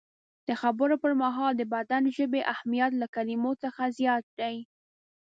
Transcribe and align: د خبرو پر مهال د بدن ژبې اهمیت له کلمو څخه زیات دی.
د 0.47 0.49
خبرو 0.61 0.95
پر 1.03 1.13
مهال 1.23 1.53
د 1.57 1.63
بدن 1.73 2.03
ژبې 2.17 2.41
اهمیت 2.53 2.91
له 3.01 3.07
کلمو 3.15 3.51
څخه 3.63 3.81
زیات 3.97 4.25
دی. 4.39 4.55